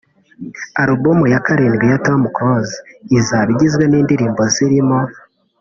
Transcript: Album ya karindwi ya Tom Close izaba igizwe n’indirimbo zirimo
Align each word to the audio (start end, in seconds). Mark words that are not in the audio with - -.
Album 0.83 1.19
ya 1.33 1.39
karindwi 1.45 1.85
ya 1.91 1.97
Tom 2.05 2.21
Close 2.35 2.73
izaba 3.19 3.49
igizwe 3.55 3.83
n’indirimbo 3.87 4.41
zirimo 4.53 4.99